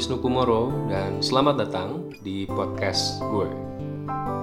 [0.00, 3.52] Wisnu Kumoro dan selamat datang di podcast gue.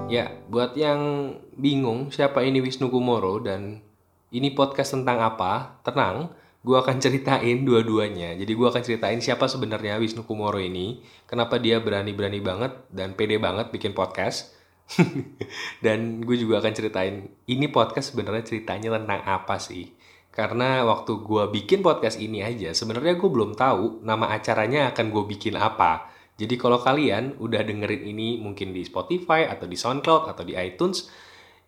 [0.06, 3.82] Ya, buat yang bingung siapa ini Wisnu Kumoro dan
[4.30, 6.30] ini podcast tentang apa, tenang,
[6.62, 8.38] gue akan ceritain dua-duanya.
[8.38, 13.42] Jadi gue akan ceritain siapa sebenarnya Wisnu Kumoro ini, kenapa dia berani-berani banget dan pede
[13.42, 14.54] banget bikin podcast.
[15.84, 19.97] dan gue juga akan ceritain ini podcast sebenarnya ceritanya tentang apa sih
[20.38, 25.24] karena waktu gue bikin podcast ini aja, sebenarnya gue belum tahu nama acaranya akan gue
[25.34, 26.14] bikin apa.
[26.38, 31.10] Jadi kalau kalian udah dengerin ini mungkin di Spotify atau di SoundCloud atau di iTunes,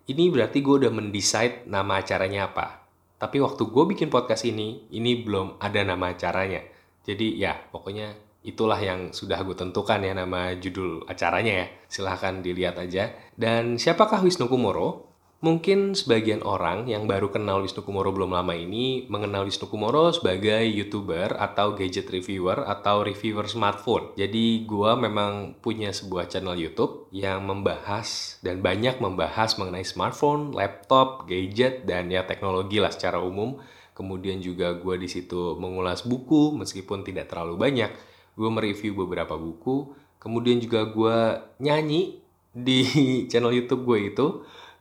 [0.07, 2.87] ini berarti gue udah mendesain nama acaranya apa.
[3.19, 6.63] Tapi waktu gue bikin podcast ini, ini belum ada nama acaranya.
[7.03, 8.15] Jadi ya pokoknya
[8.47, 11.67] itulah yang sudah gue tentukan ya nama judul acaranya ya.
[11.91, 13.11] Silahkan dilihat aja.
[13.35, 15.10] Dan siapakah Wisnu Kumoro?
[15.41, 20.61] Mungkin sebagian orang yang baru kenal Wisnu Kumoro belum lama ini mengenal Wisnu Kumoro sebagai
[20.69, 24.13] YouTuber atau gadget reviewer atau reviewer smartphone.
[24.13, 31.25] Jadi gua memang punya sebuah channel YouTube yang membahas dan banyak membahas mengenai smartphone, laptop,
[31.25, 33.57] gadget dan ya teknologi lah secara umum.
[33.97, 37.89] Kemudian juga gua di situ mengulas buku meskipun tidak terlalu banyak.
[38.37, 39.89] Gue mereview beberapa buku.
[40.21, 42.21] Kemudian juga gua nyanyi
[42.53, 42.85] di
[43.31, 44.27] channel YouTube gue itu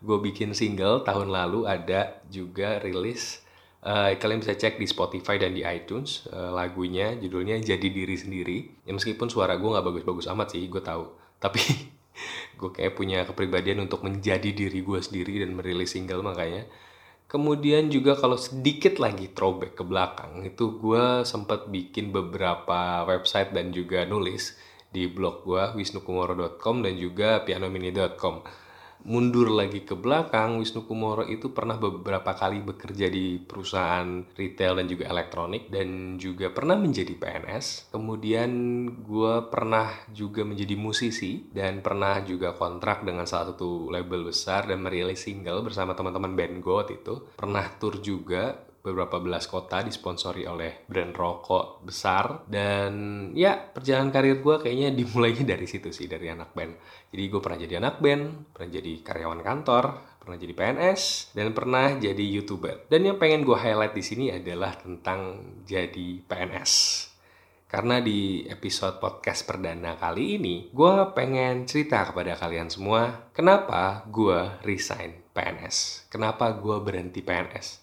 [0.00, 3.44] gue bikin single tahun lalu ada juga rilis
[3.84, 8.58] uh, kalian bisa cek di Spotify dan di iTunes uh, lagunya judulnya jadi diri sendiri.
[8.84, 11.04] Ya meskipun suara gue nggak bagus-bagus amat sih gue tahu.
[11.44, 11.60] Tapi
[12.60, 16.68] gue kayak punya kepribadian untuk menjadi diri gue sendiri dan merilis single makanya.
[17.30, 23.70] Kemudian juga kalau sedikit lagi throwback ke belakang itu gue sempat bikin beberapa website dan
[23.70, 24.58] juga nulis
[24.90, 28.42] di blog gue wisnukumoro.com dan juga pianomini.com
[29.04, 34.86] mundur lagi ke belakang, Wisnu Kumoro itu pernah beberapa kali bekerja di perusahaan retail dan
[34.86, 37.92] juga elektronik dan juga pernah menjadi PNS.
[37.92, 38.50] Kemudian
[39.00, 44.84] gue pernah juga menjadi musisi dan pernah juga kontrak dengan salah satu label besar dan
[44.84, 47.14] merilis single bersama teman-teman band God itu.
[47.36, 52.92] Pernah tour juga beberapa belas kota disponsori oleh brand rokok besar dan
[53.36, 56.80] ya perjalanan karir gue kayaknya dimulainya dari situ sih dari anak band
[57.12, 58.24] jadi gue pernah jadi anak band
[58.56, 59.84] pernah jadi karyawan kantor
[60.20, 64.72] pernah jadi PNS dan pernah jadi youtuber dan yang pengen gue highlight di sini adalah
[64.80, 66.72] tentang jadi PNS
[67.70, 74.58] karena di episode podcast perdana kali ini, gue pengen cerita kepada kalian semua kenapa gue
[74.66, 76.10] resign PNS.
[76.10, 77.79] Kenapa gue berhenti PNS.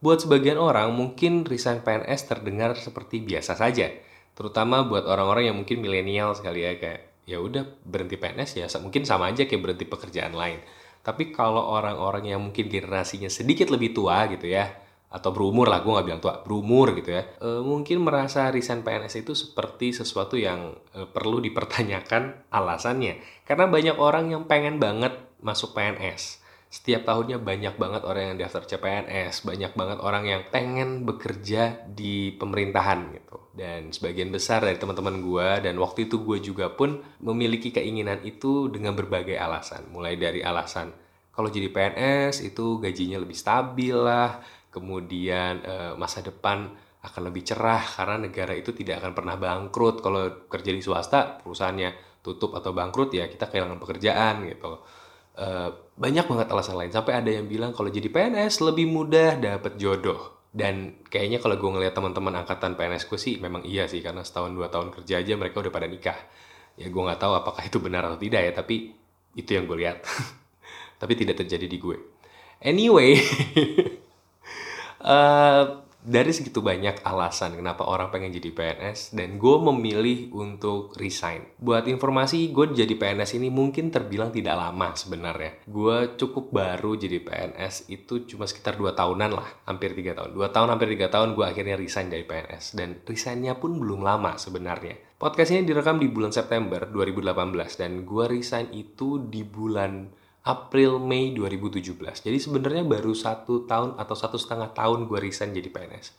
[0.00, 3.92] Buat sebagian orang, mungkin resign PNS terdengar seperti biasa saja.
[4.32, 9.04] Terutama buat orang-orang yang mungkin milenial sekali ya, kayak ya udah berhenti PNS ya mungkin
[9.04, 10.64] sama aja kayak berhenti pekerjaan lain.
[11.04, 14.72] Tapi kalau orang-orang yang mungkin generasinya sedikit lebih tua gitu ya,
[15.12, 19.20] atau berumur lah, gue gak bilang tua, berumur gitu ya, e, mungkin merasa resign PNS
[19.20, 23.20] itu seperti sesuatu yang e, perlu dipertanyakan alasannya.
[23.44, 25.12] Karena banyak orang yang pengen banget
[25.44, 26.39] masuk PNS
[26.70, 32.30] setiap tahunnya banyak banget orang yang daftar CPNS, banyak banget orang yang pengen bekerja di
[32.38, 33.50] pemerintahan gitu.
[33.50, 38.70] Dan sebagian besar dari teman-teman gue dan waktu itu gue juga pun memiliki keinginan itu
[38.70, 39.90] dengan berbagai alasan.
[39.90, 40.94] Mulai dari alasan
[41.40, 46.68] kalau jadi PNS itu gajinya lebih stabil lah, kemudian e, masa depan
[47.00, 50.04] akan lebih cerah karena negara itu tidak akan pernah bangkrut.
[50.04, 54.84] Kalau kerja di swasta, perusahaannya tutup atau bangkrut ya kita kehilangan pekerjaan gitu
[55.36, 55.70] Uh,
[56.00, 56.92] banyak banget alasan lain.
[56.92, 60.40] Sampai ada yang bilang kalau jadi PNS lebih mudah dapat jodoh.
[60.50, 64.50] Dan kayaknya kalau gue ngeliat teman-teman angkatan PNS gue sih memang iya sih karena setahun
[64.50, 66.18] dua tahun kerja aja mereka udah pada nikah.
[66.74, 68.90] Ya gue nggak tahu apakah itu benar atau tidak ya tapi
[69.38, 70.02] itu yang gue lihat.
[71.00, 71.96] Tapi tidak terjadi di gue.
[72.60, 73.16] Anyway
[75.00, 81.44] uh, dari segitu banyak alasan kenapa orang pengen jadi PNS dan gue memilih untuk resign.
[81.60, 85.60] Buat informasi, gue jadi PNS ini mungkin terbilang tidak lama sebenarnya.
[85.68, 90.30] Gue cukup baru jadi PNS itu cuma sekitar 2 tahunan lah, hampir 3 tahun.
[90.32, 94.40] 2 tahun hampir 3 tahun gue akhirnya resign dari PNS dan resignnya pun belum lama
[94.40, 95.20] sebenarnya.
[95.20, 100.08] Podcast ini direkam di bulan September 2018 dan gue resign itu di bulan
[100.40, 102.24] April Mei 2017.
[102.24, 106.16] Jadi sebenarnya baru satu tahun atau satu setengah tahun gue resign jadi PNS.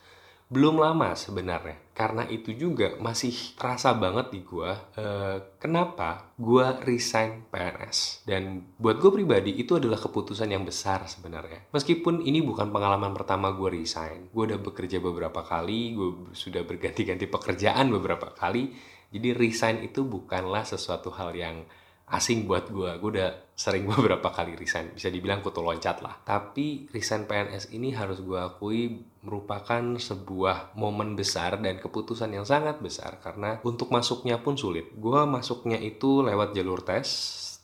[0.52, 1.80] Belum lama sebenarnya.
[1.96, 4.72] Karena itu juga masih terasa banget di gue.
[5.00, 8.28] Uh, kenapa gue resign PNS.
[8.28, 11.72] Dan buat gue pribadi itu adalah keputusan yang besar sebenarnya.
[11.72, 14.30] Meskipun ini bukan pengalaman pertama gue resign.
[14.30, 15.96] Gue udah bekerja beberapa kali.
[15.96, 18.76] Gue sudah berganti-ganti pekerjaan beberapa kali.
[19.10, 21.64] Jadi resign itu bukanlah sesuatu hal yang
[22.12, 22.92] asing buat gue.
[23.00, 24.92] Gue udah sering beberapa kali resign.
[24.92, 26.20] Bisa dibilang kutu loncat lah.
[26.22, 32.84] Tapi resign PNS ini harus gue akui merupakan sebuah momen besar dan keputusan yang sangat
[32.84, 33.24] besar.
[33.24, 34.92] Karena untuk masuknya pun sulit.
[35.00, 37.08] Gue masuknya itu lewat jalur tes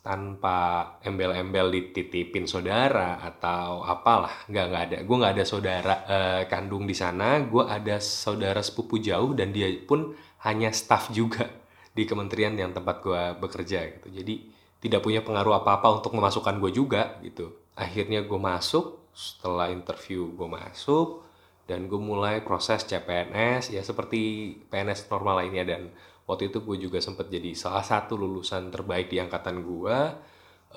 [0.08, 6.88] tanpa embel-embel dititipin saudara atau apalah nggak nggak ada gue nggak ada saudara uh, kandung
[6.88, 10.16] di sana gue ada saudara sepupu jauh dan dia pun
[10.48, 11.67] hanya staff juga
[11.98, 14.14] di kementerian yang tempat gue bekerja gitu.
[14.14, 17.50] Jadi tidak punya pengaruh apa-apa untuk memasukkan gue juga gitu.
[17.74, 21.26] Akhirnya gue masuk setelah interview gue masuk
[21.66, 25.66] dan gue mulai proses CPNS ya seperti PNS normal lainnya.
[25.66, 25.90] Dan
[26.30, 29.98] waktu itu gue juga sempat jadi salah satu lulusan terbaik di angkatan gue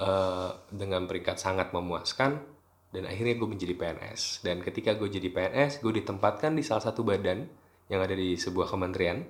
[0.00, 2.40] uh, dengan peringkat sangat memuaskan.
[2.90, 7.06] Dan akhirnya gue menjadi PNS dan ketika gue jadi PNS gue ditempatkan di salah satu
[7.06, 7.46] badan
[7.87, 9.23] yang ada di sebuah kementerian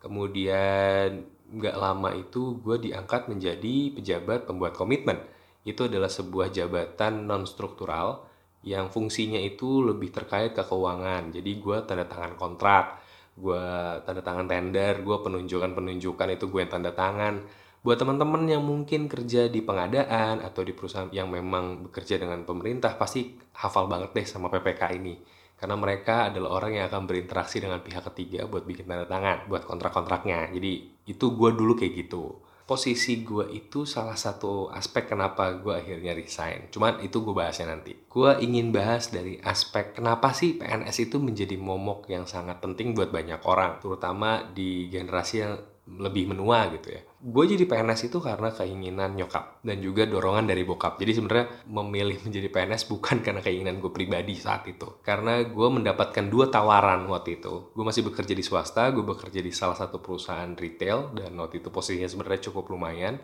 [0.00, 5.20] kemudian nggak lama itu gue diangkat menjadi pejabat pembuat komitmen.
[5.62, 8.24] Itu adalah sebuah jabatan non struktural
[8.64, 11.32] yang fungsinya itu lebih terkait ke keuangan.
[11.32, 13.00] Jadi gue tanda tangan kontrak
[13.40, 13.64] gue
[14.04, 17.44] tanda tangan tender gue penunjukan penunjukan itu gue yang tanda tangan.
[17.80, 22.92] Buat teman-teman yang mungkin kerja di pengadaan atau di perusahaan yang memang bekerja dengan pemerintah
[23.00, 27.84] pasti hafal banget deh sama PPK ini karena mereka adalah orang yang akan berinteraksi dengan
[27.84, 30.72] pihak ketiga buat bikin tanda tangan buat kontrak-kontraknya jadi
[31.04, 32.40] itu gue dulu kayak gitu
[32.70, 36.70] posisi gue itu salah satu aspek kenapa gue akhirnya resign.
[36.70, 37.98] Cuman itu gue bahasnya nanti.
[38.06, 43.10] Gue ingin bahas dari aspek kenapa sih PNS itu menjadi momok yang sangat penting buat
[43.10, 45.58] banyak orang, terutama di generasi yang
[45.98, 47.02] lebih menua gitu ya.
[47.18, 51.00] Gue jadi PNS itu karena keinginan nyokap dan juga dorongan dari bokap.
[51.02, 55.02] Jadi sebenarnya memilih menjadi PNS bukan karena keinginan gue pribadi saat itu.
[55.02, 57.74] Karena gue mendapatkan dua tawaran waktu itu.
[57.74, 61.72] Gue masih bekerja di swasta, gue bekerja di salah satu perusahaan retail dan waktu itu
[61.74, 63.18] posisinya sebenarnya cukup lumayan.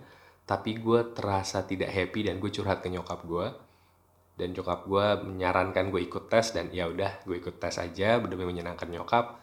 [0.46, 3.46] Tapi gue terasa tidak happy dan gue curhat ke nyokap gue
[4.36, 8.52] dan nyokap gue menyarankan gue ikut tes dan ya udah gue ikut tes aja benar-benar
[8.52, 9.40] menyenangkan nyokap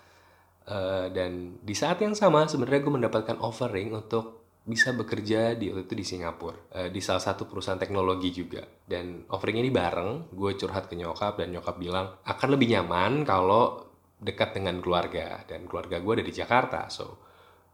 [0.63, 5.91] Uh, dan di saat yang sama sebenarnya gue mendapatkan offering untuk bisa bekerja di waktu
[5.91, 6.55] itu di Singapura.
[6.71, 8.63] Uh, di salah satu perusahaan teknologi juga.
[8.63, 13.91] Dan offeringnya ini bareng gue curhat ke nyokap dan nyokap bilang akan lebih nyaman kalau
[14.23, 16.87] dekat dengan keluarga dan keluarga gue ada di Jakarta.
[16.87, 17.19] So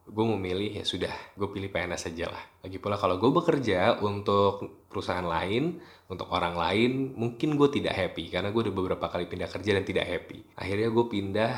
[0.10, 2.44] gue memilih ya sudah gue pilih PNS aja lah.
[2.66, 5.78] Lagi pula kalau gue bekerja untuk perusahaan lain
[6.10, 9.86] untuk orang lain mungkin gue tidak happy karena gue udah beberapa kali pindah kerja dan
[9.86, 10.42] tidak happy.
[10.58, 11.54] Akhirnya gue pindah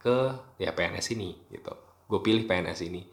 [0.00, 1.76] ke ya PNS ini gitu
[2.08, 3.04] gue pilih PNS ini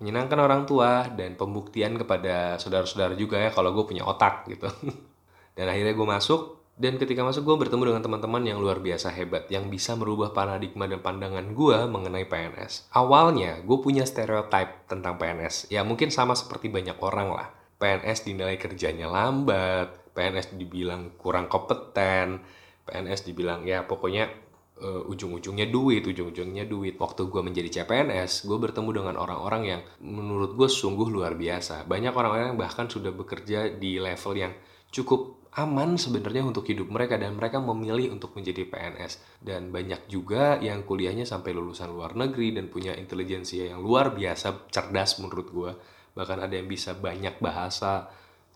[0.00, 4.66] menyenangkan orang tua dan pembuktian kepada saudara-saudara juga ya kalau gue punya otak gitu
[5.56, 9.44] dan akhirnya gue masuk dan ketika masuk gue bertemu dengan teman-teman yang luar biasa hebat
[9.52, 12.88] yang bisa merubah paradigma dan pandangan gue mengenai PNS.
[12.96, 15.68] Awalnya gue punya stereotype tentang PNS.
[15.68, 17.52] Ya mungkin sama seperti banyak orang lah.
[17.76, 22.40] PNS dinilai kerjanya lambat, PNS dibilang kurang kompeten,
[22.88, 24.32] PNS dibilang ya pokoknya
[24.80, 26.96] uh, ujung-ujungnya duit, ujung-ujungnya duit.
[26.96, 31.84] Waktu gue menjadi CPNS, gue bertemu dengan orang-orang yang menurut gue sungguh luar biasa.
[31.84, 34.52] Banyak orang-orang yang bahkan sudah bekerja di level yang
[34.90, 40.62] cukup aman sebenarnya untuk hidup mereka dan mereka memilih untuk menjadi PNS dan banyak juga
[40.62, 45.72] yang kuliahnya sampai lulusan luar negeri dan punya intelijensi yang luar biasa cerdas menurut gue
[46.14, 48.06] bahkan ada yang bisa banyak bahasa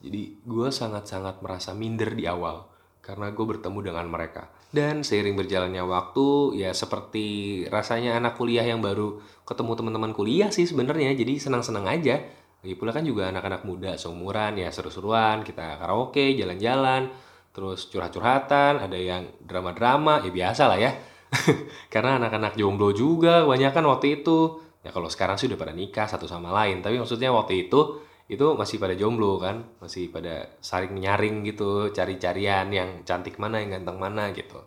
[0.06, 2.71] jadi gue sangat-sangat merasa minder di awal
[3.03, 8.83] karena gue bertemu dengan mereka dan seiring berjalannya waktu, ya seperti rasanya anak kuliah yang
[8.83, 11.14] baru ketemu teman-teman kuliah sih sebenarnya.
[11.14, 12.19] Jadi senang-senang aja.
[12.64, 17.12] Lagi pula kan juga anak-anak muda seumuran ya seru-seruan, kita karaoke, jalan-jalan,
[17.54, 20.90] terus curhat-curhatan, ada yang drama-drama, ya biasa lah ya.
[21.95, 24.59] Karena anak-anak jomblo juga banyak kan waktu itu.
[24.83, 28.57] Ya kalau sekarang sih udah pada nikah satu sama lain, tapi maksudnya waktu itu itu
[28.57, 33.99] masih pada jomblo kan masih pada saling menyaring gitu cari-carian yang cantik mana yang ganteng
[34.00, 34.61] mana gitu.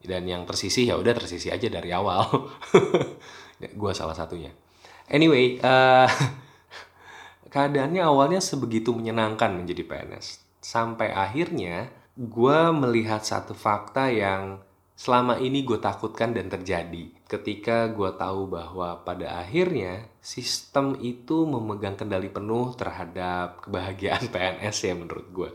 [0.00, 2.24] Dan yang tersisih ya udah tersisih aja dari awal.
[3.80, 4.50] Gue salah satunya.
[5.06, 6.08] Anyway uh,
[7.52, 14.60] keadaannya awalnya sebegitu menyenangkan menjadi PNS sampai akhirnya gue melihat satu fakta yang
[14.94, 21.94] selama ini gue takutkan dan terjadi ketika gue tahu bahwa pada akhirnya sistem itu memegang
[21.94, 25.50] kendali penuh terhadap kebahagiaan PNS ya menurut gue.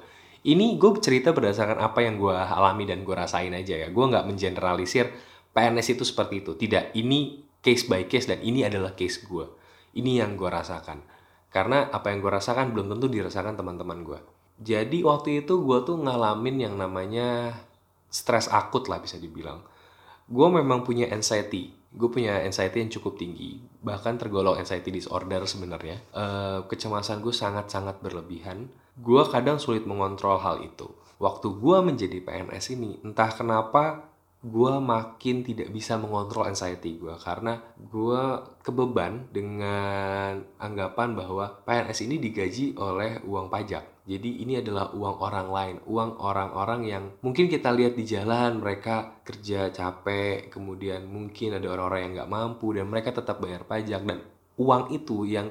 [0.46, 3.88] Ini gue cerita berdasarkan apa yang gue alami dan gue rasain aja ya.
[3.92, 5.12] Gue nggak mengeneralisir
[5.52, 6.56] PNS itu seperti itu.
[6.56, 9.44] Tidak, ini case by case dan ini adalah case gue.
[10.00, 11.04] Ini yang gue rasakan.
[11.52, 14.20] Karena apa yang gue rasakan belum tentu dirasakan teman-teman gue.
[14.62, 17.58] Jadi waktu itu gue tuh ngalamin yang namanya
[18.08, 19.60] stres akut lah bisa dibilang.
[20.26, 21.70] Gue memang punya anxiety.
[21.96, 23.62] Gue punya anxiety yang cukup tinggi.
[23.86, 26.02] Bahkan tergolong anxiety disorder sebenarnya.
[26.12, 28.68] Uh, kecemasan gue sangat-sangat berlebihan.
[28.98, 30.90] Gue kadang sulit mengontrol hal itu.
[31.22, 34.12] Waktu gue menjadi PNS ini entah kenapa
[34.46, 38.22] gue makin tidak bisa mengontrol anxiety gue karena gue
[38.62, 43.95] kebeban dengan anggapan bahwa PNS ini digaji oleh uang pajak.
[44.06, 49.18] Jadi ini adalah uang orang lain, uang orang-orang yang mungkin kita lihat di jalan mereka
[49.26, 54.22] kerja capek, kemudian mungkin ada orang-orang yang nggak mampu dan mereka tetap bayar pajak dan
[54.62, 55.50] uang itu yang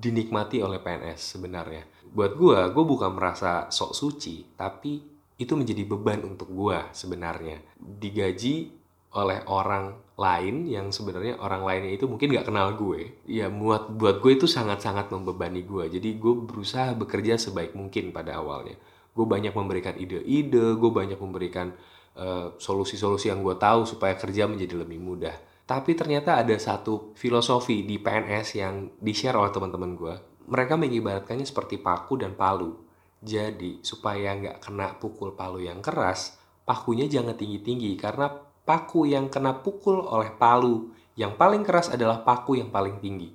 [0.00, 1.84] dinikmati oleh PNS sebenarnya.
[2.08, 8.83] Buat gue, gue bukan merasa sok suci, tapi itu menjadi beban untuk gue sebenarnya digaji
[9.14, 13.22] oleh orang lain yang sebenarnya orang lainnya itu mungkin gak kenal gue.
[13.26, 15.90] Ya buat buat gue itu sangat-sangat membebani gue.
[15.90, 18.78] Jadi gue berusaha bekerja sebaik mungkin pada awalnya.
[19.14, 21.70] Gue banyak memberikan ide-ide gue banyak memberikan
[22.18, 25.34] uh, solusi-solusi yang gue tahu supaya kerja menjadi lebih mudah.
[25.64, 30.14] Tapi ternyata ada satu filosofi di PNS yang di-share oleh teman-teman gue.
[30.44, 32.76] Mereka mengibaratkannya seperti paku dan palu.
[33.24, 36.36] Jadi supaya nggak kena pukul palu yang keras,
[36.68, 38.28] pakunya jangan tinggi-tinggi karena
[38.64, 43.30] paku yang kena pukul oleh palu yang paling keras adalah paku yang paling tinggi.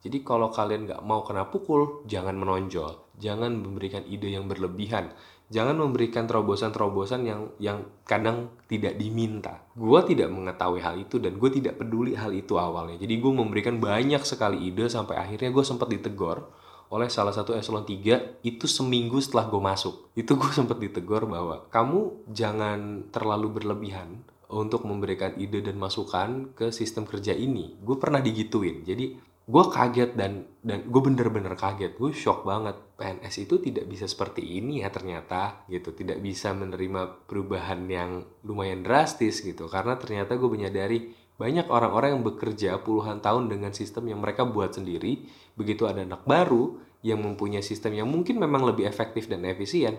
[0.00, 5.12] Jadi kalau kalian nggak mau kena pukul, jangan menonjol, jangan memberikan ide yang berlebihan,
[5.52, 9.60] jangan memberikan terobosan-terobosan yang yang kadang tidak diminta.
[9.76, 12.96] Gue tidak mengetahui hal itu dan gue tidak peduli hal itu awalnya.
[12.96, 16.48] Jadi gue memberikan banyak sekali ide sampai akhirnya gue sempat ditegur
[16.90, 20.10] oleh salah satu eselon 3 itu seminggu setelah gue masuk.
[20.16, 26.74] Itu gue sempat ditegur bahwa kamu jangan terlalu berlebihan untuk memberikan ide dan masukan ke
[26.74, 27.78] sistem kerja ini.
[27.80, 28.82] Gue pernah digituin.
[28.82, 29.14] Jadi
[29.50, 31.94] gue kaget dan dan gue bener-bener kaget.
[31.96, 32.76] Gue shock banget.
[32.98, 35.94] PNS itu tidak bisa seperti ini ya ternyata gitu.
[35.94, 39.70] Tidak bisa menerima perubahan yang lumayan drastis gitu.
[39.70, 44.76] Karena ternyata gue menyadari banyak orang-orang yang bekerja puluhan tahun dengan sistem yang mereka buat
[44.76, 45.24] sendiri.
[45.56, 49.96] Begitu ada anak baru yang mempunyai sistem yang mungkin memang lebih efektif dan efisien,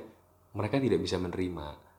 [0.54, 1.91] mereka tidak bisa menerima.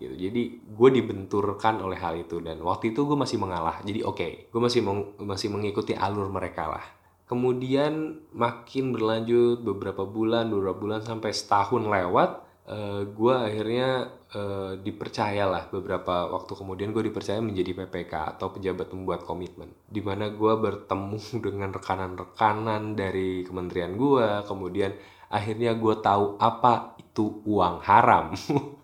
[0.00, 0.16] Gitu.
[0.16, 3.84] Jadi gue dibenturkan oleh hal itu dan waktu itu gue masih mengalah.
[3.84, 6.84] Jadi oke, okay, gue masih meng masih mengikuti alur mereka lah.
[7.28, 13.88] Kemudian makin berlanjut beberapa bulan, beberapa bulan sampai setahun lewat, uh, eh, gue akhirnya
[14.34, 20.30] uh, dipercayalah beberapa waktu kemudian gue dipercaya menjadi PPK atau pejabat membuat komitmen di mana
[20.30, 24.94] gue bertemu dengan rekanan-rekanan dari kementerian gue kemudian
[25.30, 28.34] akhirnya gue tahu apa itu uang haram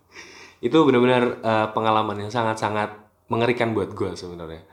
[0.57, 2.97] itu benar-benar uh, pengalaman yang sangat-sangat
[3.29, 4.63] mengerikan buat gue sebenarnya.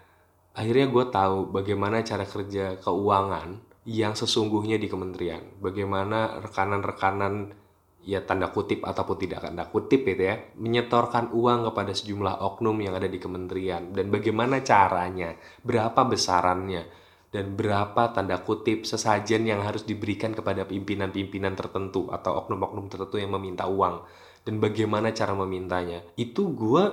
[0.54, 5.42] Akhirnya gue tahu bagaimana cara kerja keuangan yang sesungguhnya di kementerian.
[5.60, 7.52] Bagaimana rekanan-rekanan
[8.04, 12.94] ya tanda kutip ataupun tidak tanda kutip itu ya menyetorkan uang kepada sejumlah oknum yang
[12.96, 13.92] ada di kementerian.
[13.92, 21.58] Dan bagaimana caranya berapa besarannya dan berapa tanda kutip sesajen yang harus diberikan kepada pimpinan-pimpinan
[21.58, 24.06] tertentu atau oknum-oknum tertentu yang meminta uang
[24.44, 26.84] dan bagaimana cara memintanya itu gue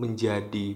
[0.00, 0.74] menjadi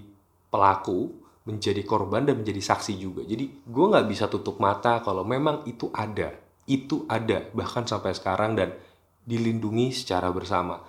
[0.53, 1.11] pelaku
[1.43, 5.89] menjadi korban dan menjadi saksi juga jadi gue nggak bisa tutup mata kalau memang itu
[5.91, 6.37] ada
[6.69, 8.77] itu ada bahkan sampai sekarang dan
[9.25, 10.85] dilindungi secara bersama.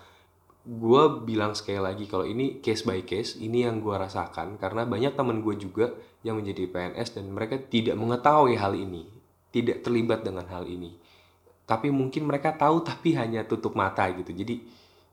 [0.61, 5.17] Gue bilang sekali lagi kalau ini case by case, ini yang gue rasakan karena banyak
[5.17, 9.09] teman gue juga yang menjadi PNS dan mereka tidak mengetahui hal ini,
[9.53, 10.97] tidak terlibat dengan hal ini.
[11.65, 14.37] Tapi mungkin mereka tahu tapi hanya tutup mata gitu.
[14.37, 14.61] Jadi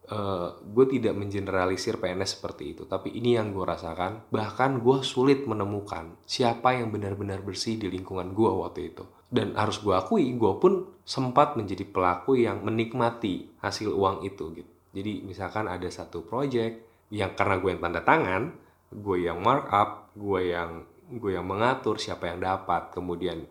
[0.07, 4.27] uh, eh, gue tidak mengeneralisir PNS seperti itu, tapi ini yang gue rasakan.
[4.31, 9.83] Bahkan gue sulit menemukan siapa yang benar-benar bersih di lingkungan gue waktu itu dan harus
[9.83, 15.67] gue akui gue pun sempat menjadi pelaku yang menikmati hasil uang itu gitu jadi misalkan
[15.67, 16.79] ada satu project
[17.11, 18.55] yang karena gue yang tanda tangan
[18.91, 23.47] gue yang markup gue yang gue yang mengatur siapa yang dapat kemudian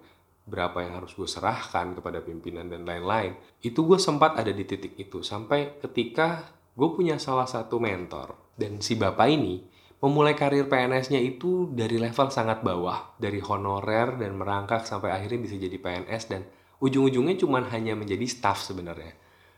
[0.46, 3.34] berapa yang harus gue serahkan kepada pimpinan dan lain-lain
[3.66, 8.78] itu gue sempat ada di titik itu sampai ketika gue punya salah satu mentor dan
[8.78, 14.86] si bapak ini memulai karir PNS-nya itu dari level sangat bawah, dari honorer dan merangkak
[14.86, 16.46] sampai akhirnya bisa jadi PNS dan
[16.78, 19.16] ujung-ujungnya cuma hanya menjadi staff sebenarnya.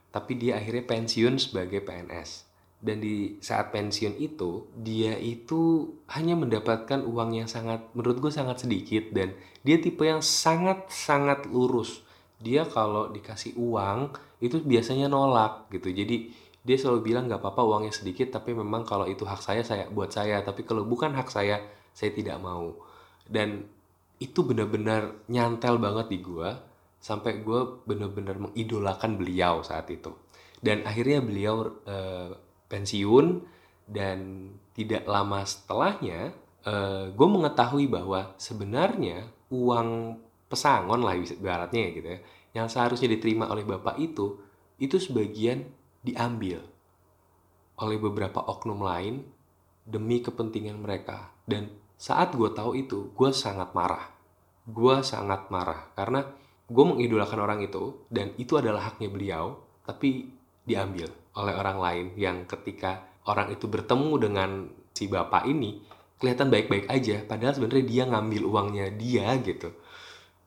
[0.09, 2.48] Tapi dia akhirnya pensiun sebagai PNS.
[2.79, 8.63] Dan di saat pensiun itu, dia itu hanya mendapatkan uang yang sangat, menurut gue sangat
[8.63, 9.11] sedikit.
[9.11, 9.35] Dan
[9.67, 12.07] dia tipe yang sangat-sangat lurus.
[12.39, 15.91] Dia kalau dikasih uang, itu biasanya nolak gitu.
[15.91, 16.31] Jadi
[16.69, 20.13] dia selalu bilang nggak apa-apa uangnya sedikit tapi memang kalau itu hak saya saya buat
[20.13, 21.65] saya tapi kalau bukan hak saya
[21.97, 22.77] saya tidak mau
[23.25, 23.65] dan
[24.21, 26.49] itu benar-benar nyantel banget di gue
[27.01, 30.13] sampai gue benar-benar mengidolakan beliau saat itu
[30.61, 31.97] dan akhirnya beliau e,
[32.69, 33.43] pensiun
[33.89, 36.37] dan tidak lama setelahnya
[36.69, 42.21] uh, gue mengetahui bahwa sebenarnya uang pesangon lah ibaratnya ya gitu ya
[42.57, 44.41] yang seharusnya diterima oleh bapak itu
[44.79, 45.67] itu sebagian
[46.01, 46.63] diambil
[47.79, 49.23] oleh beberapa oknum lain
[49.89, 51.33] demi kepentingan mereka.
[51.47, 54.11] Dan saat gue tahu itu gue sangat marah.
[54.69, 56.27] Gue sangat marah karena
[56.69, 59.57] gue mengidolakan orang itu dan itu adalah haknya beliau
[59.89, 60.29] tapi
[60.69, 64.51] diambil oleh orang lain yang ketika orang itu bertemu dengan
[64.91, 65.79] si bapak ini
[66.19, 67.23] kelihatan baik-baik aja.
[67.23, 69.71] Padahal sebenarnya dia ngambil uangnya dia gitu.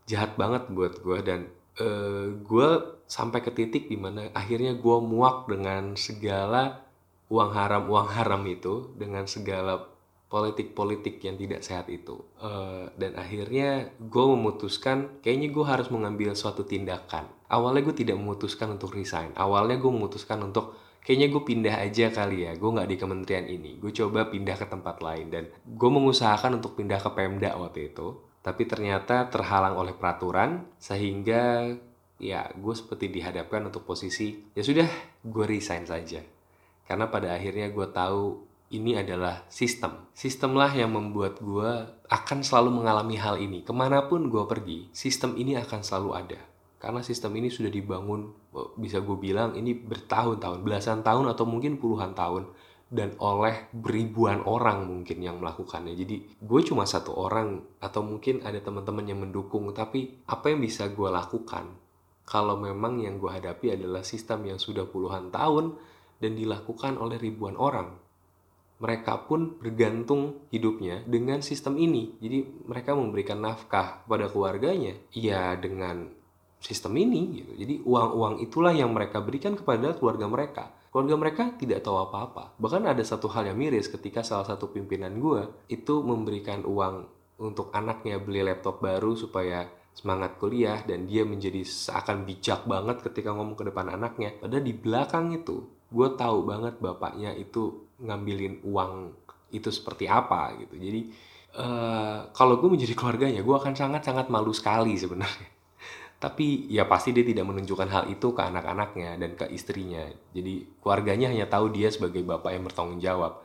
[0.05, 1.47] Jahat banget buat gue dan
[1.79, 2.69] uh, eh, gue
[3.07, 6.83] sampai ke titik di mana akhirnya gue muak dengan segala
[7.31, 9.87] uang haram uang haram itu dengan segala
[10.31, 12.23] politik-politik yang tidak sehat itu.
[12.39, 17.27] Uh, dan akhirnya gue memutuskan kayaknya gue harus mengambil suatu tindakan.
[17.51, 19.35] Awalnya gue tidak memutuskan untuk resign.
[19.35, 23.75] Awalnya gue memutuskan untuk kayaknya gue pindah aja kali ya gue nggak di kementerian ini.
[23.75, 25.27] Gue coba pindah ke tempat lain.
[25.27, 31.69] Dan gue mengusahakan untuk pindah ke Pemda waktu itu tapi ternyata terhalang oleh peraturan sehingga
[32.17, 34.89] ya gue seperti dihadapkan untuk posisi ya sudah
[35.21, 36.25] gue resign saja.
[36.89, 40.07] Karena pada akhirnya gue tahu ini adalah sistem.
[40.15, 41.71] Sistemlah yang membuat gue
[42.07, 43.67] akan selalu mengalami hal ini.
[43.67, 46.39] Ke mana pun gue pergi, sistem ini akan selalu ada.
[46.81, 48.31] Karena sistem ini sudah dibangun,
[48.79, 52.47] bisa gue bilang ini bertahun-tahun, belasan tahun atau mungkin puluhan tahun.
[52.91, 55.95] Dan oleh ribuan orang mungkin yang melakukannya.
[55.95, 59.71] Jadi gue cuma satu orang atau mungkin ada teman-teman yang mendukung.
[59.71, 61.71] Tapi apa yang bisa gue lakukan
[62.27, 65.75] kalau memang yang gue hadapi adalah sistem yang sudah puluhan tahun
[66.19, 67.95] dan dilakukan oleh ribuan orang
[68.81, 72.17] mereka pun bergantung hidupnya dengan sistem ini.
[72.17, 76.09] Jadi mereka memberikan nafkah pada keluarganya ya dengan
[76.57, 77.51] sistem ini gitu.
[77.61, 80.63] Jadi uang-uang itulah yang mereka berikan kepada keluarga mereka.
[80.89, 82.57] Keluarga mereka tidak tahu apa-apa.
[82.57, 87.05] Bahkan ada satu hal yang miris ketika salah satu pimpinan gue itu memberikan uang
[87.41, 93.33] untuk anaknya beli laptop baru supaya semangat kuliah dan dia menjadi seakan bijak banget ketika
[93.33, 94.33] ngomong ke depan anaknya.
[94.41, 99.13] Padahal di belakang itu gue tahu banget bapaknya itu ngambilin uang
[99.53, 100.75] itu seperti apa gitu.
[100.79, 101.01] Jadi
[101.59, 105.49] uh, kalau gue menjadi keluarganya gue akan sangat sangat malu sekali sebenarnya.
[106.21, 110.05] Tapi ya pasti dia tidak menunjukkan hal itu ke anak-anaknya dan ke istrinya.
[110.33, 113.41] Jadi keluarganya hanya tahu dia sebagai bapak yang bertanggung jawab.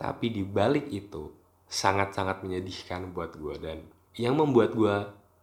[0.00, 1.28] Tapi di balik itu
[1.68, 3.78] sangat-sangat menyedihkan buat gue dan
[4.16, 4.96] yang membuat gue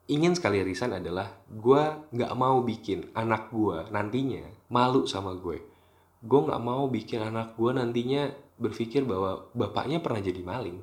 [0.10, 1.82] ingin sekali resign adalah gue
[2.14, 5.62] nggak mau bikin anak gue nantinya malu sama gue
[6.20, 8.28] gue nggak mau bikin anak gue nantinya
[8.60, 10.80] berpikir bahwa bapaknya pernah jadi maling.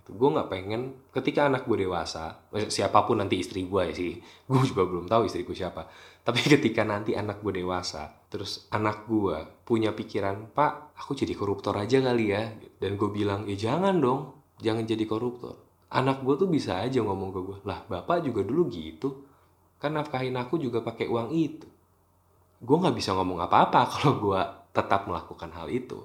[0.00, 2.40] Itu gue nggak pengen ketika anak gue dewasa
[2.72, 4.16] siapa pun nanti istri gue ya sih
[4.50, 5.84] gue juga belum tahu istriku siapa.
[6.24, 9.36] Tapi ketika nanti anak gue dewasa terus anak gue
[9.68, 12.48] punya pikiran pak aku jadi koruptor aja kali ya.
[12.80, 14.32] Dan gue bilang ya jangan dong
[14.64, 15.60] jangan jadi koruptor.
[15.92, 19.28] Anak gue tuh bisa aja ngomong ke gue lah bapak juga dulu gitu
[19.80, 21.64] kan nafkahin aku juga pakai uang itu
[22.60, 25.98] gue nggak bisa ngomong apa-apa kalau gue tetap melakukan hal itu.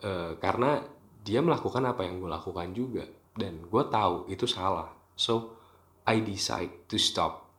[0.00, 0.80] E, karena
[1.20, 3.04] dia melakukan apa yang gue lakukan juga.
[3.34, 4.88] Dan gue tahu itu salah.
[5.18, 5.58] So
[6.06, 7.50] I decide to stop.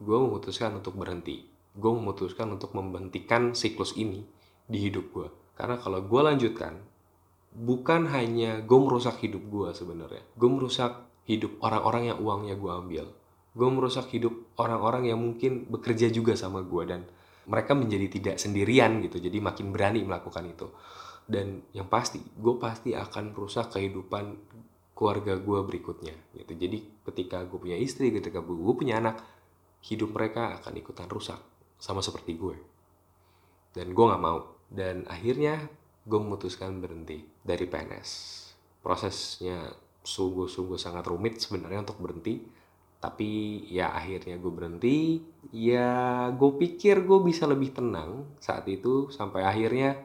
[0.00, 1.44] Gue memutuskan untuk berhenti.
[1.76, 4.24] Gue memutuskan untuk membentikan siklus ini
[4.70, 5.28] di hidup gue
[5.60, 6.80] karena kalau gue lanjutkan
[7.52, 10.24] bukan hanya gue merusak hidup gue sebenarnya.
[10.32, 13.04] Gue merusak hidup orang-orang yang uangnya gue ambil.
[13.52, 17.04] Gue merusak hidup orang-orang yang mungkin bekerja juga sama gue dan
[17.50, 20.70] mereka menjadi tidak sendirian gitu jadi makin berani melakukan itu.
[21.26, 24.38] Dan yang pasti gue pasti akan merusak kehidupan
[24.94, 26.52] keluarga gue berikutnya gitu.
[26.54, 26.78] Jadi
[27.10, 29.18] ketika gue punya istri ketika gue punya anak
[29.82, 31.38] hidup mereka akan ikutan rusak
[31.82, 32.56] sama seperti gue.
[33.74, 34.54] Dan gue nggak mau.
[34.70, 35.66] Dan akhirnya
[36.06, 38.10] gue memutuskan berhenti dari PNS
[38.80, 39.68] prosesnya
[40.00, 42.40] sungguh-sungguh sangat rumit sebenarnya untuk berhenti
[43.00, 44.98] tapi ya akhirnya gue berhenti.
[45.50, 49.96] Ya gue pikir gue bisa lebih tenang saat itu sampai akhirnya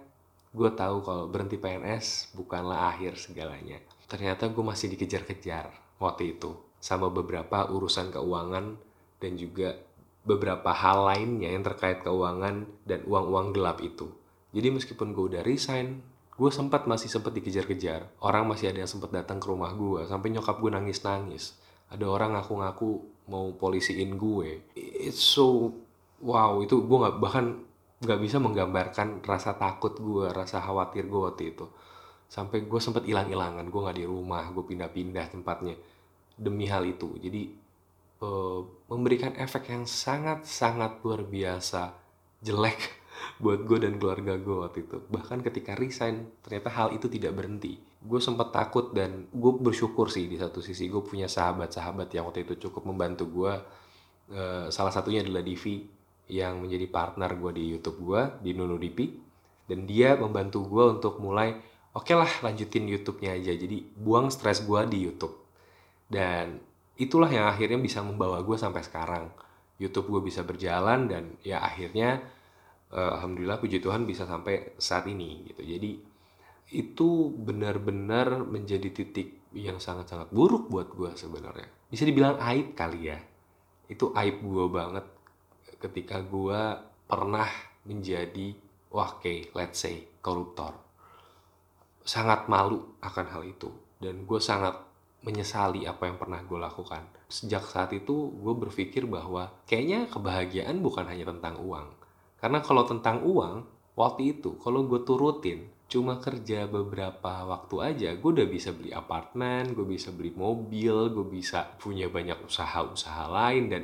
[0.56, 3.84] gue tahu kalau berhenti PNS bukanlah akhir segalanya.
[4.08, 8.80] Ternyata gue masih dikejar-kejar waktu itu sama beberapa urusan keuangan
[9.20, 9.76] dan juga
[10.24, 14.08] beberapa hal lainnya yang terkait keuangan dan uang-uang gelap itu.
[14.56, 16.00] Jadi meskipun gue udah resign
[16.36, 18.08] gue sempat masih sempat dikejar-kejar.
[18.24, 21.64] Orang masih ada yang sempat datang ke rumah gue sampai nyokap gue nangis-nangis
[21.96, 22.90] ada orang ngaku-ngaku
[23.32, 24.68] mau polisiin gue.
[24.76, 25.72] It's so
[26.20, 27.64] wow itu gue nggak bahkan
[28.04, 31.66] nggak bisa menggambarkan rasa takut gue rasa khawatir gue waktu itu.
[32.28, 35.80] Sampai gue sempat hilang-hilangan gue nggak di rumah gue pindah-pindah tempatnya
[36.36, 37.16] demi hal itu.
[37.16, 37.48] Jadi
[38.20, 38.60] uh,
[38.92, 41.96] memberikan efek yang sangat-sangat luar biasa
[42.44, 42.80] jelek
[43.44, 45.00] buat gue dan keluarga gue waktu itu.
[45.08, 50.30] Bahkan ketika resign ternyata hal itu tidak berhenti gue sempat takut dan gue bersyukur sih
[50.30, 50.86] di satu sisi.
[50.88, 53.54] Gue punya sahabat-sahabat yang waktu itu cukup membantu gue
[54.32, 55.86] uh, salah satunya adalah Divi
[56.30, 59.13] yang menjadi partner gue di YouTube gue di Nunu Dipi
[59.65, 61.54] dan dia membantu gue untuk mulai
[61.94, 63.54] oke okay lah lanjutin YouTube-nya aja.
[63.58, 65.36] Jadi buang stres gue di YouTube.
[66.06, 66.62] Dan
[67.02, 69.34] itulah yang akhirnya bisa membawa gue sampai sekarang.
[69.76, 72.24] YouTube gue bisa berjalan dan ya akhirnya
[72.96, 75.65] uh, alhamdulillah puji Tuhan bisa sampai saat ini gitu.
[75.65, 76.14] Jadi
[76.73, 83.19] itu benar-benar menjadi titik yang sangat-sanget buruk buat gue sebenarnya bisa dibilang aib kali ya
[83.86, 85.06] itu aib gue banget
[85.78, 86.62] ketika gue
[87.06, 87.49] pernah
[87.86, 88.58] menjadi
[88.89, 90.73] wah okay, let's say koruptor
[92.01, 93.69] sangat malu akan hal itu
[94.01, 94.78] dan gue sangat
[95.25, 97.01] menyesali apa yang pernah gue lakukan.
[97.25, 101.89] Sejak saat itu gue berpikir bahwa kayaknya kebahagiaan bukan hanya tentang uang.
[102.38, 103.65] Karena kalau tentang uang,
[103.97, 109.78] waktu itu kalau gue turutin cuma kerja beberapa waktu aja, gue udah bisa beli apartemen,
[109.78, 113.84] gue bisa beli mobil, gue bisa punya banyak usaha-usaha lain dan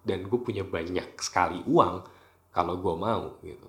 [0.00, 2.06] dan gue punya banyak sekali uang
[2.54, 3.68] kalau gue mau gitu.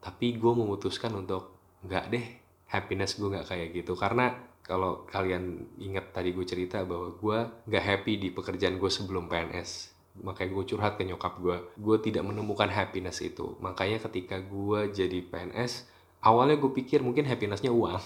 [0.00, 2.26] Tapi gue memutuskan untuk nggak deh,
[2.68, 3.92] happiness gue nggak kayak gitu.
[3.96, 9.26] Karena kalau kalian ingat tadi gue cerita bahwa gue nggak happy di pekerjaan gue sebelum
[9.26, 13.56] PNS makanya gue curhat ke nyokap gue gue tidak menemukan happiness itu.
[13.62, 15.89] Makanya ketika gue jadi PNS
[16.24, 18.00] awalnya gue pikir mungkin happinessnya uang.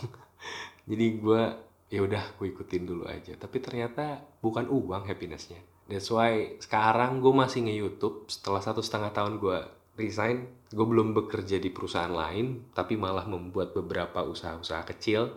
[0.90, 1.42] Jadi gue
[1.90, 3.35] ya udah gue ikutin dulu aja.
[3.38, 5.59] Tapi ternyata bukan uang happinessnya.
[5.85, 9.59] That's why sekarang gue masih nge YouTube setelah satu setengah tahun gue
[9.94, 15.31] resign gue belum bekerja di perusahaan lain tapi malah membuat beberapa usaha-usaha kecil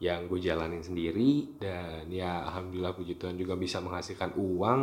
[0.00, 1.60] yang gue jalanin sendiri.
[1.60, 4.80] Dan ya alhamdulillah puji Tuhan juga bisa menghasilkan uang.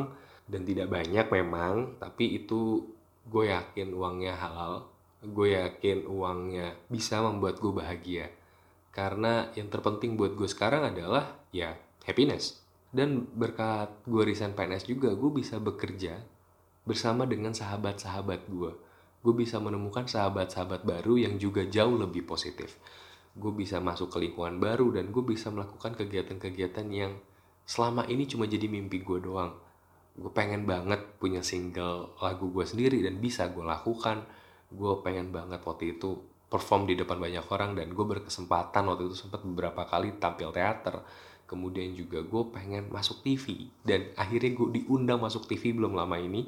[0.47, 2.87] Dan tidak banyak memang tapi itu
[3.27, 4.87] gue yakin uangnya halal
[5.23, 8.29] gue yakin uangnya bisa membuat gue bahagia.
[8.93, 12.61] Karena yang terpenting buat gue sekarang adalah ya happiness.
[12.87, 16.17] Dan berkat gue resign PNS juga gue bisa bekerja
[16.87, 18.71] bersama dengan sahabat-sahabat gue
[19.27, 22.77] gue bisa menemukan sahabat-sahabat baru yang juga jauh lebih positif.
[23.35, 27.17] Gue bisa masuk ke lingkungan baru dan gue bisa melakukan kegiatan-kegiatan yang
[27.67, 29.51] selama ini cuma jadi mimpi gue doang.
[30.15, 34.23] Gue pengen banget punya single lagu gue sendiri dan bisa gue lakukan
[34.67, 39.27] gue pengen banget waktu itu perform di depan banyak orang dan gue berkesempatan waktu itu
[39.27, 41.03] sempat beberapa kali tampil teater
[41.47, 46.47] kemudian juga gue pengen masuk TV dan akhirnya gue diundang masuk TV belum lama ini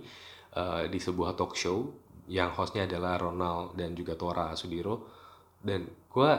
[0.55, 1.88] uh, di sebuah talk show
[2.29, 5.08] yang hostnya adalah Ronald dan juga Tora Sudiro
[5.60, 6.32] dan gue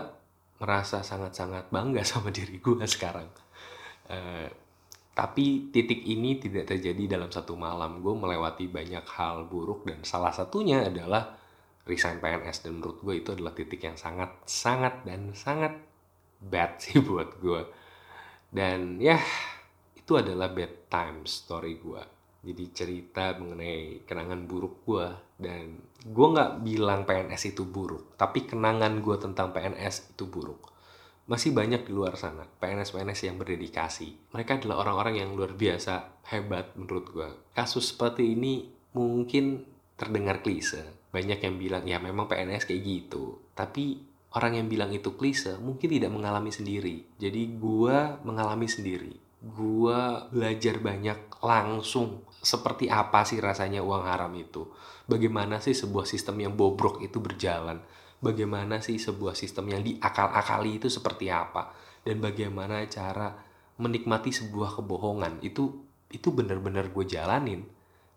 [0.61, 3.27] merasa sangat-sangat bangga sama diri gue sekarang.
[4.07, 4.49] Uh,
[5.11, 8.01] tapi titik ini tidak terjadi dalam satu malam.
[8.01, 11.40] Gue melewati banyak hal buruk dan salah satunya adalah
[11.89, 15.77] resign PNS dan menurut gue itu adalah titik yang sangat sangat dan sangat
[16.41, 17.63] bad sih buat gue.
[18.51, 19.21] Dan ya
[19.95, 22.03] itu adalah bad time story gue
[22.41, 29.05] jadi cerita mengenai kenangan buruk gue dan gue nggak bilang PNS itu buruk tapi kenangan
[29.05, 30.73] gue tentang PNS itu buruk.
[31.31, 34.35] Masih banyak di luar sana PNS-PNS yang berdedikasi.
[34.35, 38.67] Mereka adalah orang-orang yang luar biasa hebat menurut gue kasus seperti ini
[38.99, 39.63] mungkin
[39.95, 43.43] terdengar klise banyak yang bilang ya memang PNS kayak gitu.
[43.55, 43.99] Tapi
[44.39, 47.03] orang yang bilang itu klise mungkin tidak mengalami sendiri.
[47.19, 49.15] Jadi gue mengalami sendiri.
[49.43, 49.99] Gue
[50.31, 52.23] belajar banyak langsung.
[52.41, 54.71] Seperti apa sih rasanya uang haram itu?
[55.05, 57.83] Bagaimana sih sebuah sistem yang bobrok itu berjalan?
[58.23, 61.75] Bagaimana sih sebuah sistem yang diakal-akali itu seperti apa?
[62.01, 63.35] Dan bagaimana cara
[63.77, 65.43] menikmati sebuah kebohongan?
[65.43, 67.67] Itu itu benar-benar gue jalanin.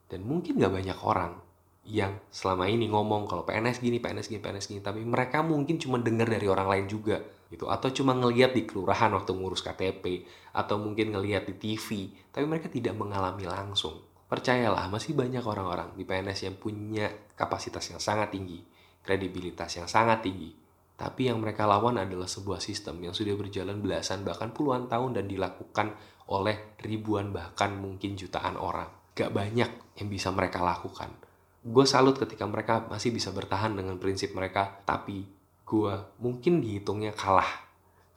[0.08, 1.42] Dan mungkin gak banyak orang
[1.84, 6.00] yang selama ini ngomong kalau PNS gini, PNS gini, PNS gini, tapi mereka mungkin cuma
[6.00, 7.19] dengar dari orang lain juga
[7.52, 12.48] gitu atau cuma ngelihat di kelurahan waktu ngurus KTP atau mungkin ngelihat di TV, tapi
[12.48, 14.00] mereka tidak mengalami langsung.
[14.32, 18.63] Percayalah, masih banyak orang-orang di PNS yang punya kapasitas yang sangat tinggi,
[19.06, 20.50] kredibilitas yang sangat tinggi.
[20.98, 25.26] Tapi yang mereka lawan adalah sebuah sistem yang sudah berjalan belasan bahkan puluhan tahun dan
[25.30, 25.93] dilakukan
[26.32, 28.89] oleh ribuan bahkan mungkin jutaan orang.
[29.13, 31.22] Gak banyak yang bisa mereka lakukan.
[31.63, 35.23] Gue salut ketika mereka masih bisa bertahan dengan prinsip mereka, tapi
[35.63, 37.47] gue mungkin dihitungnya kalah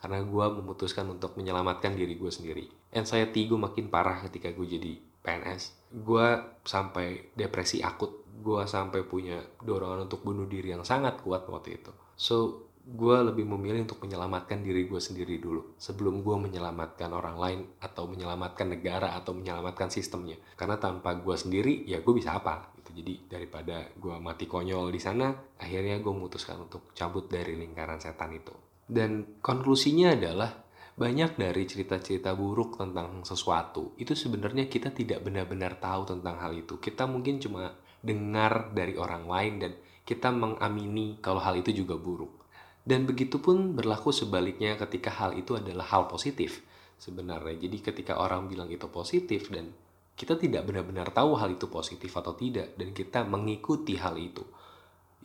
[0.03, 2.67] karena gue memutuskan untuk menyelamatkan diri gue sendiri.
[2.91, 6.27] Anxiety gue makin parah ketika gue jadi PNS gue
[6.67, 8.27] sampai depresi akut.
[8.37, 11.93] Gue sampai punya dorongan untuk bunuh diri yang sangat kuat waktu itu.
[12.19, 17.61] So gue lebih memilih untuk menyelamatkan diri gue sendiri dulu sebelum gue menyelamatkan orang lain
[17.83, 20.37] atau menyelamatkan negara atau menyelamatkan sistemnya.
[20.55, 25.29] Karena tanpa gue sendiri ya gue bisa apa jadi daripada gue mati konyol di sana
[25.61, 28.57] akhirnya gue memutuskan untuk cabut dari lingkaran setan itu.
[28.89, 30.65] Dan konklusinya adalah
[30.97, 36.81] banyak dari cerita-cerita buruk tentang sesuatu itu sebenarnya kita tidak benar-benar tahu tentang hal itu.
[36.81, 39.73] Kita mungkin cuma dengar dari orang lain dan
[40.09, 42.49] kita mengamini kalau hal itu juga buruk.
[42.87, 46.63] Dan begitu pun berlaku sebaliknya ketika hal itu adalah hal positif
[46.97, 47.59] sebenarnya.
[47.61, 49.75] Jadi ketika orang bilang itu positif dan
[50.17, 54.43] kita tidak benar-benar tahu hal itu positif atau tidak dan kita mengikuti hal itu.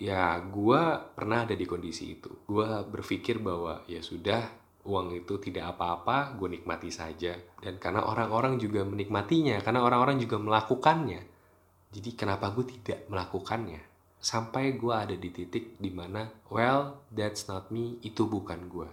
[0.02, 0.82] Ya, gue
[1.16, 2.30] pernah ada di kondisi itu.
[2.44, 4.50] Gue berpikir bahwa ya sudah,
[4.84, 7.38] uang itu tidak apa-apa, gue nikmati saja.
[7.62, 11.22] Dan karena orang-orang juga menikmatinya, karena orang-orang juga melakukannya.
[11.94, 13.92] Jadi kenapa gue tidak melakukannya?
[14.22, 18.90] sampai gue ada di titik di mana well that's not me itu bukan gue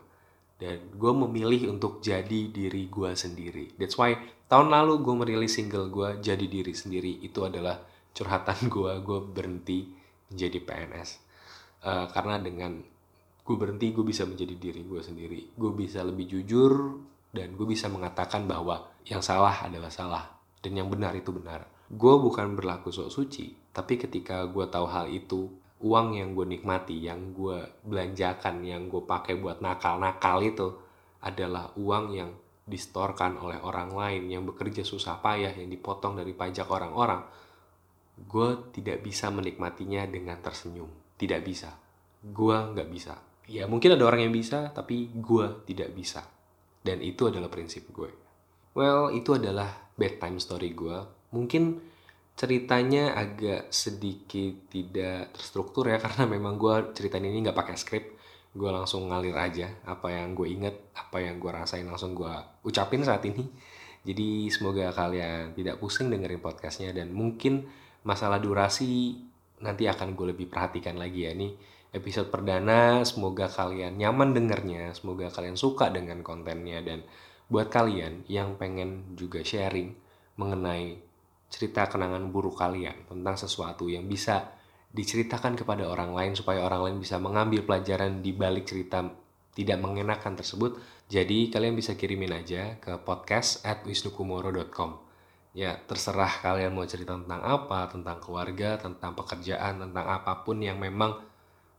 [0.58, 3.78] dan gue memilih untuk jadi diri gue sendiri.
[3.78, 4.18] That's why
[4.50, 7.78] tahun lalu gue merilis single gue jadi diri sendiri itu adalah
[8.10, 9.86] curhatan gue gue berhenti
[10.28, 11.10] menjadi PNS
[11.86, 12.74] uh, eh, karena dengan
[13.46, 15.40] gue berhenti gue bisa menjadi diri gue sendiri.
[15.54, 20.26] Gue bisa lebih jujur dan gue bisa mengatakan bahwa yang salah adalah salah
[20.58, 21.70] dan yang benar itu benar.
[21.88, 27.06] Gue bukan berlaku sok suci tapi ketika gue tahu hal itu uang yang gue nikmati
[27.06, 30.74] yang gue belanjakan yang gue pakai buat nakal-nakal itu
[31.22, 32.30] adalah uang yang
[32.68, 37.24] distorkan oleh orang lain yang bekerja susah payah yang dipotong dari pajak orang-orang.
[38.18, 40.90] Gue tidak bisa menikmatinya dengan tersenyum.
[41.16, 41.72] Tidak bisa.
[42.20, 43.14] Gue nggak bisa.
[43.48, 46.26] Ya mungkin ada orang yang bisa tapi gue tidak bisa.
[46.84, 48.10] Dan itu adalah prinsip gue.
[48.76, 50.96] Well itu adalah bedtime story gue
[51.32, 51.82] mungkin
[52.38, 58.04] ceritanya agak sedikit tidak terstruktur ya karena memang gue ceritain ini nggak pakai skrip.
[58.54, 62.30] Gue langsung ngalir aja apa yang gue inget apa yang gue rasain langsung gue
[62.62, 63.42] ucapin saat ini.
[64.06, 67.66] Jadi semoga kalian tidak pusing dengerin podcastnya dan mungkin
[68.06, 69.18] masalah durasi
[69.58, 71.34] nanti akan gue lebih perhatikan lagi ya.
[71.34, 71.48] Ini
[71.92, 77.02] episode perdana semoga kalian nyaman dengernya semoga kalian suka dengan kontennya dan
[77.48, 79.96] buat kalian yang pengen juga sharing
[80.38, 81.07] mengenai
[81.48, 84.52] cerita kenangan buruk kalian tentang sesuatu yang bisa
[84.92, 89.04] diceritakan kepada orang lain supaya orang lain bisa mengambil pelajaran di balik cerita
[89.56, 90.78] tidak mengenakan tersebut.
[91.08, 95.00] Jadi kalian bisa kirimin aja ke podcast at wisnukumoro.com.
[95.56, 100.76] Ya terserah kalian mau cerita tentang apa, tentang keluarga, tentang pekerjaan, tentang apa pun yang
[100.76, 101.16] memang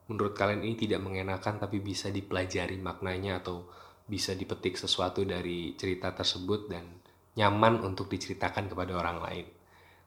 [0.09, 3.69] menurut kalian ini tidak mengenakan tapi bisa dipelajari maknanya atau
[4.09, 6.81] bisa dipetik sesuatu dari cerita tersebut dan
[7.37, 9.58] nyaman untuk diceritakan kepada orang lain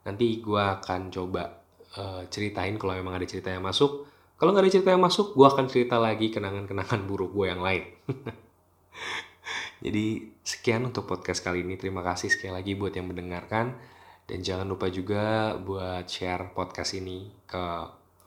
[0.02, 1.62] nanti gue akan coba
[1.98, 4.06] uh, ceritain kalau memang ada cerita yang masuk.
[4.38, 7.86] Kalau nggak ada cerita yang masuk gue akan cerita lagi kenangan-kenangan buruk gue yang lain.
[9.86, 11.78] Jadi sekian untuk podcast kali ini.
[11.78, 13.78] Terima kasih sekali lagi buat yang mendengarkan.
[14.26, 17.62] Dan jangan lupa juga buat share podcast ini ke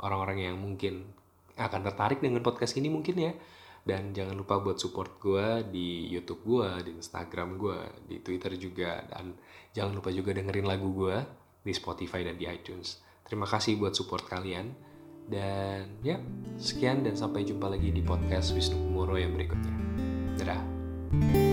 [0.03, 1.07] orang-orang yang mungkin
[1.55, 3.31] akan tertarik dengan podcast ini mungkin ya.
[3.85, 9.03] Dan jangan lupa buat support gue di YouTube gue, di Instagram gue, di Twitter juga.
[9.07, 9.35] Dan
[9.71, 13.01] jangan lupa juga dengerin lagu gue di Spotify dan di iTunes.
[13.25, 14.69] Terima kasih buat support kalian.
[15.25, 16.21] Dan ya,
[16.61, 19.73] sekian dan sampai jumpa lagi di podcast Wisnu Kumoro yang berikutnya.
[20.37, 21.44] Dadah.